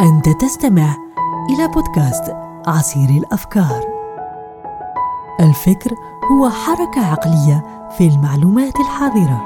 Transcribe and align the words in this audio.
أنت 0.00 0.28
تستمع 0.28 0.96
إلى 1.50 1.68
بودكاست 1.68 2.36
عصير 2.66 3.08
الأفكار. 3.08 3.80
الفكر 5.40 5.94
هو 6.32 6.50
حركة 6.50 7.06
عقلية 7.06 7.88
في 7.98 8.08
المعلومات 8.08 8.80
الحاضرة 8.80 9.40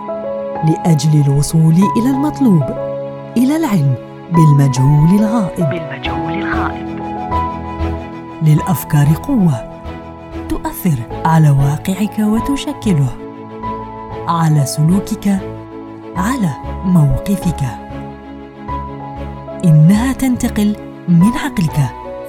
لأجل 0.65 1.21
الوصول 1.21 1.75
إلى 1.97 2.11
المطلوب، 2.11 2.63
إلى 3.37 3.57
العلم 3.57 3.95
بالمجهول 4.33 5.09
الغائب. 5.21 5.69
بالمجهول 5.69 6.33
الغائب. 6.33 7.01
للأفكار 8.43 9.07
قوة 9.23 9.81
تؤثر 10.49 10.99
على 11.25 11.51
واقعك 11.51 12.19
وتشكله، 12.19 13.17
على 14.29 14.67
سلوكك، 14.67 15.39
على 16.17 16.51
موقفك. 16.85 17.84
إنها 19.65 20.13
تنتقل 20.13 20.69
من 21.09 21.33
عقلك 21.33 21.77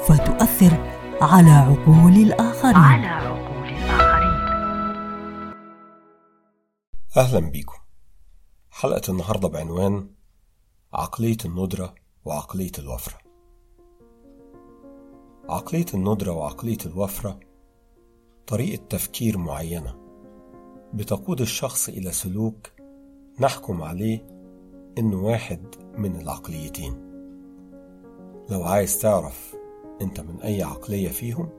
فتؤثر 0.08 0.74
على 1.22 1.50
عقول 1.50 2.14
الآخرين. 2.14 2.76
على 2.76 3.08
عقول 3.08 3.68
الآخرين. 3.68 4.36
أهلا 7.18 7.40
بيكم 7.40 7.78
حلقة 8.72 9.12
النهاردة 9.12 9.48
بعنوان 9.48 10.10
عقلية 10.94 11.38
الندرة 11.46 11.96
وعقلية 12.26 12.72
الوفرة. 12.80 13.18
عقلية 15.50 15.86
الندرة 15.94 16.32
وعقلية 16.32 16.78
الوفرة 16.86 17.40
طريقة 18.48 18.84
تفكير 18.90 19.38
معينة 19.38 19.96
بتقود 20.94 21.42
الشخص 21.42 21.90
إلى 21.90 22.12
سلوك 22.12 22.72
نحكم 23.40 23.82
عليه 23.82 24.28
إنه 24.98 25.18
واحد 25.18 25.76
من 25.98 26.22
العقليتين. 26.22 27.15
لو 28.50 28.64
عايز 28.64 29.00
تعرف 29.00 29.56
انت 30.02 30.20
من 30.20 30.42
اي 30.42 30.64
عقلية 30.64 31.10
فيهم 31.10 31.50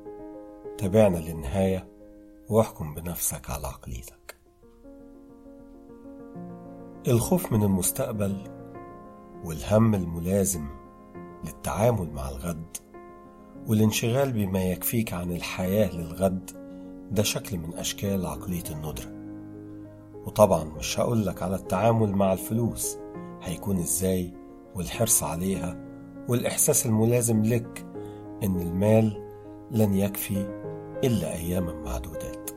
تابعنا 0.79 1.17
للنهاية 1.17 1.89
واحكم 2.49 2.95
بنفسك 2.95 3.51
على 3.51 3.67
عقليتك. 3.67 4.37
الخوف 7.09 7.53
من 7.53 7.63
المستقبل 7.63 8.37
والهم 9.45 9.95
الملازم 9.95 10.67
للتعامل 11.45 12.11
مع 12.11 12.29
الغد 12.29 12.77
والانشغال 13.67 14.33
بما 14.33 14.65
يكفيك 14.65 15.13
عن 15.13 15.33
الحياة 15.33 15.93
للغد 15.97 16.51
ده 17.11 17.23
شكل 17.23 17.59
من 17.59 17.75
أشكال 17.75 18.27
عقلية 18.27 18.65
الندرة. 18.71 19.17
وطبعا 20.27 20.65
مش 20.65 21.01
هقولك 21.01 21.43
على 21.43 21.57
التعامل 21.57 22.13
مع 22.13 22.33
الفلوس 22.33 22.97
هيكون 23.43 23.79
إزاي 23.79 24.33
والحرص 24.75 25.23
عليها 25.23 25.87
والإحساس 26.29 26.87
الملازم 26.87 27.43
لك 27.43 27.87
إن 28.43 28.61
المال 28.61 29.23
لن 29.71 29.95
يكفي 29.95 30.47
إلا 31.05 31.35
أياما 31.35 31.75
معدودات. 31.75 32.51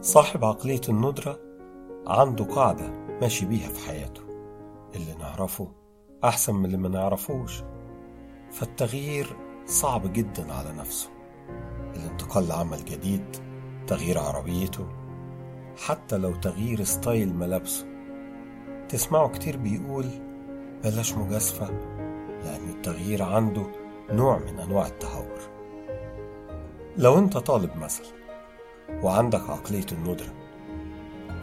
صاحب 0.00 0.44
عقلية 0.44 0.80
الندرة 0.88 1.38
عنده 2.06 2.44
قاعدة 2.44 2.90
ماشي 3.20 3.46
بيها 3.46 3.68
في 3.68 3.88
حياته. 3.88 4.22
اللي 4.94 5.14
نعرفه 5.14 5.68
أحسن 6.24 6.54
من 6.54 6.64
اللي 6.64 6.76
ما 6.76 6.88
نعرفوش. 6.88 7.62
فالتغيير 8.50 9.36
صعب 9.66 10.12
جدا 10.12 10.52
على 10.52 10.72
نفسه. 10.72 11.10
الانتقال 11.96 12.48
لعمل 12.48 12.84
جديد 12.84 13.36
تغيير 13.86 14.18
عربيته 14.18 14.86
حتى 15.86 16.18
لو 16.18 16.34
تغيير 16.34 16.82
ستايل 16.82 17.34
ملابسه. 17.34 17.86
تسمعه 18.88 19.28
كتير 19.28 19.56
بيقول 19.56 20.06
بلاش 20.84 21.12
مجازفة 21.12 21.66
لأن 22.44 22.68
التغيير 22.70 23.22
عنده 23.22 23.66
نوع 24.10 24.38
من 24.38 24.58
أنواع 24.60 24.86
التهور. 24.86 25.38
لو 26.96 27.18
أنت 27.18 27.36
طالب 27.38 27.76
مثلا 27.76 28.06
وعندك 29.02 29.50
عقلية 29.50 29.86
الندرة 29.92 30.34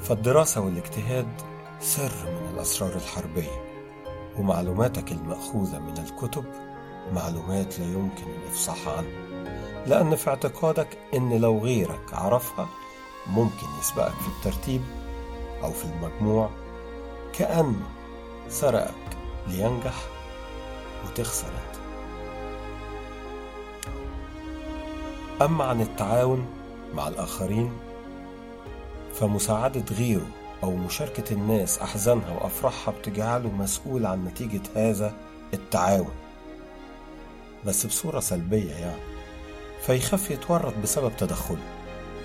فالدراسة 0.01 0.61
والاجتهاد 0.61 1.28
سر 1.79 2.11
من 2.25 2.53
الأسرار 2.53 2.95
الحربية 2.95 3.66
ومعلوماتك 4.39 5.11
المأخوذة 5.11 5.79
من 5.79 5.97
الكتب 5.97 6.45
معلومات 7.13 7.79
لا 7.79 7.85
يمكن 7.85 8.23
الإفصاح 8.23 8.88
عنها 8.88 9.28
لأن 9.85 10.16
في 10.16 10.29
اعتقادك 10.29 10.97
إن 11.13 11.41
لو 11.41 11.59
غيرك 11.59 12.13
عرفها 12.13 12.69
ممكن 13.28 13.67
يسبقك 13.79 14.13
في 14.13 14.28
الترتيب 14.28 14.81
أو 15.63 15.72
في 15.72 15.85
المجموع 15.85 16.50
كأنه 17.34 17.85
سرقك 18.50 19.16
لينجح 19.47 19.96
وتخسر 21.06 21.47
انت 21.47 21.78
أما 25.41 25.63
عن 25.63 25.81
التعاون 25.81 26.46
مع 26.94 27.08
الآخرين 27.08 27.72
فمساعدة 29.13 29.96
غيره 29.96 30.28
أو 30.63 30.75
مشاركة 30.75 31.34
الناس 31.34 31.80
أحزانها 31.80 32.31
وأفراحها 32.31 32.94
بتجعله 32.94 33.50
مسؤول 33.50 34.06
عن 34.06 34.25
نتيجة 34.25 34.62
هذا 34.75 35.13
التعاون. 35.53 36.12
بس 37.66 37.85
بصورة 37.85 38.19
سلبية 38.19 38.72
يعني 38.74 39.02
فيخاف 39.81 40.31
يتورط 40.31 40.74
بسبب 40.84 41.12
تدخله 41.18 41.58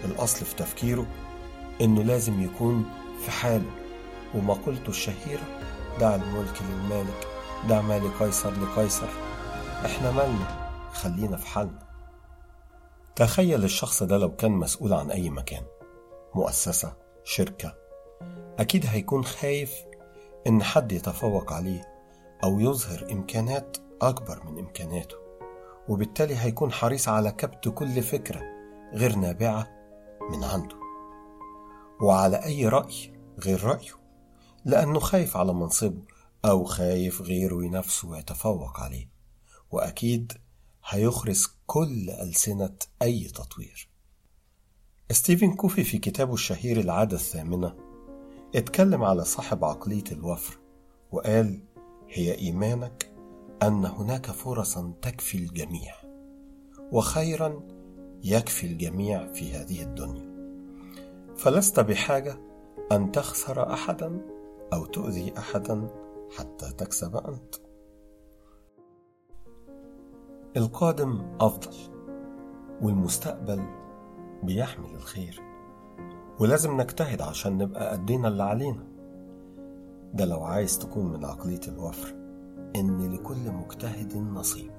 الأصل 0.05 0.47
في 0.47 0.55
تفكيره 0.55 1.07
إنه 1.81 2.03
لازم 2.03 2.43
يكون 2.43 2.91
في 3.25 3.31
حاله 3.31 3.71
ومقولته 4.35 4.89
الشهيرة 4.91 5.43
دع 6.01 6.15
الملك 6.15 6.63
للمالك 6.63 7.29
دع 7.69 7.81
ما 7.81 7.99
لقيصر 7.99 8.51
لقيصر. 8.51 9.09
إحنا 9.85 10.11
مالنا 10.11 10.71
خلينا 10.93 11.37
في 11.37 11.47
حالنا. 11.47 11.79
تخيل 13.17 13.65
الشخص 13.65 14.03
ده 14.03 14.19
لو 14.19 14.37
كان 14.37 14.53
مسؤول 14.53 14.93
عن 14.93 15.11
أي 15.11 15.31
مكان 15.31 15.63
مؤسسة 16.35 16.93
شركة. 17.25 17.75
أكيد 18.59 18.87
هيكون 18.87 19.25
خايف 19.25 19.75
إن 20.47 20.63
حد 20.63 20.93
يتفوق 20.93 21.53
عليه 21.53 21.89
أو 22.45 22.61
يظهر 22.61 23.13
إمكانات 23.13 23.77
أكبر 24.03 24.45
من 24.45 24.59
إمكاناته 24.59 25.17
وبالتالي 25.89 26.37
هيكون 26.37 26.73
حريص 26.73 27.09
على 27.09 27.33
كبت 27.33 27.69
كل 27.69 28.03
فكرة 28.03 28.43
غير 28.95 29.17
نابعة 29.17 29.69
من 30.31 30.45
عنده. 30.45 30.77
وعلى 32.01 32.45
أي 32.45 32.69
رأي 32.69 33.13
غير 33.45 33.65
رأيه؟ 33.65 34.02
لأنه 34.65 35.01
خايف 35.01 35.37
على 35.37 35.55
منصبه 35.55 36.03
أو 36.45 36.65
خايف 36.65 37.23
غيره 37.23 37.65
ينافسه 37.65 38.09
ويتفوق 38.09 38.81
عليه 38.81 39.09
وأكيد 39.71 40.33
هيخرس 40.85 41.57
كل 41.67 42.11
ألسنة 42.11 42.77
أي 43.03 43.25
تطوير. 43.25 43.89
ستيفن 45.11 45.53
كوفي 45.55 45.85
في 45.85 45.99
كتابه 45.99 46.35
الشهير 46.35 46.81
العادة 46.81 47.17
الثامنة 47.17 47.75
اتكلم 48.55 49.03
على 49.03 49.25
صاحب 49.25 49.65
عقلية 49.65 50.05
الوفر 50.13 50.59
وقال 51.13 51.61
هي 52.09 52.39
إيمانك 52.39 53.13
أن 53.63 53.85
هناك 53.85 54.27
فرصا 54.27 54.95
تكفي 55.03 55.39
الجميع 55.39 55.95
وخيرا 56.93 57.63
يكفي 58.25 58.67
الجميع 58.67 59.33
في 59.33 59.53
هذه 59.53 59.83
الدنيا. 59.83 60.33
فلست 61.37 61.81
بحاجة 61.81 62.41
أن 62.93 63.13
تخسر 63.13 63.73
أحدا 63.73 64.21
أو 64.73 64.85
تؤذي 64.85 65.39
أحدا 65.39 65.87
حتى 66.39 66.73
تكسب 66.79 67.17
أنت. 67.17 67.55
القادم 70.57 71.37
أفضل 71.41 71.77
والمستقبل 72.83 73.63
بيحمل 74.43 74.95
الخير 74.95 75.41
ولازم 76.41 76.81
نجتهد 76.81 77.23
عشان 77.23 77.59
نبقى 77.59 77.95
أدينا 77.95 78.29
اللي 78.29 78.43
علينا 78.43 78.87
ده 80.15 80.25
لو 80.25 80.43
عايز 80.45 80.79
تكون 80.79 81.13
من 81.13 81.25
عقلية 81.25 81.61
الوفر 81.69 82.15
إن 82.77 83.13
لكل 83.13 83.51
مجتهد 83.53 84.17
نصيب 84.17 84.73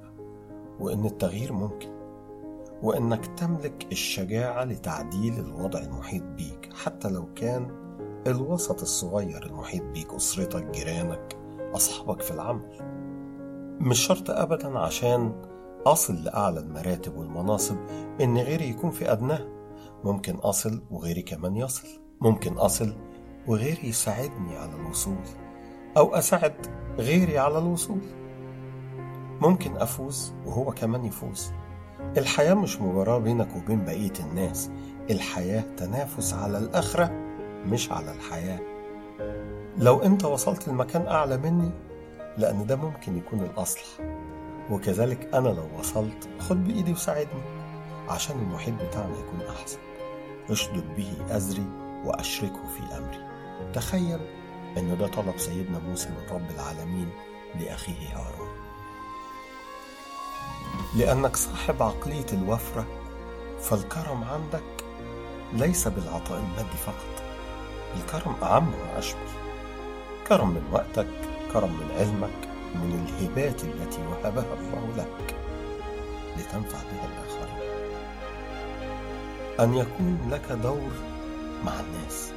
وإن 0.80 1.06
التغيير 1.06 1.54
ممكن 1.54 1.90
وإنك 2.84 3.26
تملك 3.26 3.88
الشجاعة 3.92 4.64
لتعديل 4.64 5.40
الوضع 5.40 5.80
المحيط 5.80 6.24
بيك 6.24 6.74
حتى 6.74 7.10
لو 7.10 7.34
كان 7.34 7.83
الوسط 8.28 8.82
الصغير 8.82 9.46
المحيط 9.46 9.84
بيك 9.84 10.14
أسرتك 10.14 10.64
جيرانك 10.64 11.38
أصحابك 11.76 12.22
في 12.22 12.32
العمل. 12.32 12.78
مش 13.82 14.00
شرط 14.00 14.30
أبدا 14.30 14.80
عشان 14.80 15.42
أصل 15.86 16.16
لأعلى 16.16 16.60
المراتب 16.60 17.18
والمناصب 17.18 17.78
إن 18.22 18.38
غيري 18.38 18.70
يكون 18.70 18.92
في 18.92 19.12
أدناها 19.12 19.48
ممكن 20.04 20.36
أصل 20.36 20.84
وغيري 20.92 21.22
كمان 21.22 21.56
يصل. 21.56 21.88
ممكن 22.22 22.54
أصل 22.54 22.94
وغيري 23.48 23.88
يساعدني 23.90 24.58
على 24.58 24.76
الوصول 24.76 25.24
أو 25.98 26.16
أساعد 26.16 26.68
غيري 26.98 27.38
على 27.38 27.58
الوصول. 27.58 28.02
ممكن 29.42 29.78
أفوز 29.78 30.34
وهو 30.46 30.72
كمان 30.72 31.06
يفوز. 31.06 31.52
الحياة 32.18 32.54
مش 32.54 32.82
مباراة 32.82 33.18
بينك 33.18 33.56
وبين 33.56 33.86
بقية 33.86 34.14
الناس. 34.20 34.72
الحياة 35.10 35.64
تنافس 35.78 36.34
على 36.34 36.58
الآخرة. 36.58 37.33
مش 37.66 37.92
على 37.92 38.12
الحياة. 38.12 38.60
لو 39.78 40.02
أنت 40.02 40.26
وصلت 40.26 40.68
لمكان 40.68 41.08
أعلى 41.08 41.38
مني 41.38 41.72
لأن 42.38 42.66
ده 42.66 42.76
ممكن 42.76 43.18
يكون 43.18 43.40
الأصلح. 43.40 43.86
وكذلك 44.70 45.36
أنا 45.36 45.50
لو 45.50 45.80
وصلت 45.80 46.30
خد 46.40 46.64
بإيدي 46.64 46.92
وساعدني. 46.92 47.44
عشان 48.10 48.40
المحيط 48.40 48.74
بتاعنا 48.74 49.14
يكون 49.20 49.42
أحسن. 49.50 49.78
أشدد 50.50 50.96
به 50.98 51.36
أزري 51.36 51.66
وأشركه 52.06 52.68
في 52.68 52.98
أمري. 52.98 53.28
تخيل 53.74 54.20
إن 54.78 54.98
ده 54.98 55.08
طلب 55.08 55.38
سيدنا 55.38 55.80
موسى 55.80 56.10
من 56.10 56.36
رب 56.36 56.52
العالمين 56.56 57.10
لأخيه 57.60 58.08
هارون. 58.16 58.48
لأنك 60.96 61.36
صاحب 61.36 61.84
عقلية 61.84 62.26
الوفرة 62.34 62.86
فالكرم 63.62 64.24
عندك 64.24 64.64
ليس 65.54 65.88
بالعطاء 65.88 66.40
المادي 66.40 66.78
فقط. 66.86 67.24
الكرم 67.96 68.36
أعم 68.44 68.72
وأشمل 68.74 69.28
كرم 70.28 70.50
من 70.50 70.70
وقتك 70.72 71.08
كرم 71.54 71.70
من 71.70 71.92
علمك 72.00 72.50
من 72.76 73.08
الهبات 73.08 73.64
التي 73.64 74.02
وهبها 74.02 74.54
الله 74.54 74.94
لك 74.98 75.36
لتنفع 76.38 76.78
بها 76.78 77.08
الآخرين. 77.10 77.64
أن 79.60 79.74
يكون 79.74 80.30
لك 80.32 80.52
دور 80.52 80.92
مع 81.66 81.80
الناس 81.80 82.32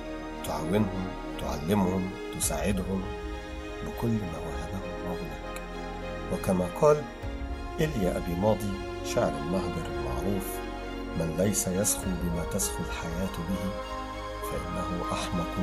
تعاونهم 0.46 1.06
تعلمهم 1.40 2.10
تساعدهم 2.38 3.02
بكل 3.86 4.08
ما 4.08 4.38
وهبه 4.38 4.84
الله 4.98 5.14
لك. 5.14 5.62
وكما 6.32 6.66
قال 6.80 7.02
إليا 7.80 8.16
أبي 8.16 8.34
ماضي 8.34 8.72
شاعر 9.14 9.32
المهجر 9.38 9.86
المعروف 9.96 10.46
من 11.18 11.34
ليس 11.38 11.68
يسخو 11.68 12.04
بما 12.22 12.44
تسخو 12.52 12.82
الحياة 12.84 13.36
به 13.48 13.70
فإنه 14.50 15.12
أحمق 15.12 15.56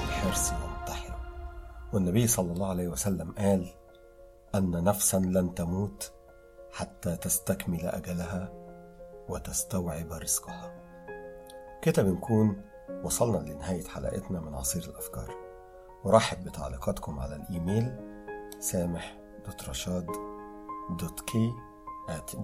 بالحرص 0.00 0.52
ينتحر 0.52 1.14
والنبي 1.92 2.26
صلى 2.26 2.52
الله 2.52 2.68
عليه 2.68 2.88
وسلم 2.88 3.32
قال 3.32 3.74
أن 4.54 4.84
نفسا 4.84 5.16
لن 5.16 5.54
تموت 5.54 6.12
حتى 6.72 7.16
تستكمل 7.16 7.80
أجلها 7.86 8.52
وتستوعب 9.28 10.12
رزقها. 10.12 10.74
كده 11.82 12.02
بنكون 12.02 12.62
وصلنا 13.04 13.38
لنهاية 13.38 13.84
حلقتنا 13.84 14.40
من 14.40 14.54
عصير 14.54 14.82
الأفكار. 14.84 15.34
ورحب 16.04 16.44
بتعليقاتكم 16.44 17.18
على 17.18 17.36
الإيميل 17.36 17.96
سامح 18.60 19.18
dot 19.46 19.68
رشاد 19.68 20.06
dot 20.90 21.20
K 21.20 21.52
at 22.08 22.36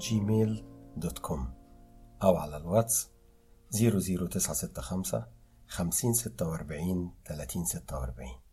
com 1.20 1.50
أو 2.22 2.36
على 2.36 2.56
الواتس 2.56 3.10
00965 3.72 5.37
50 5.68 6.30
46 6.36 7.12
30 7.24 7.80
46 7.86 8.47